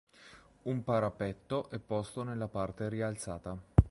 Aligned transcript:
Un 0.63 0.83
parapetto 0.83 1.69
è 1.69 1.77
posto 1.77 2.23
nella 2.23 2.47
parte 2.47 2.89
rialzata. 2.89 3.55